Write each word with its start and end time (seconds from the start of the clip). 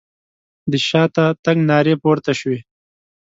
د 0.71 0.73
شاته 0.87 1.25
تګ 1.43 1.57
نارې 1.69 1.93
پورته 2.01 2.31
شوې. 2.39 2.59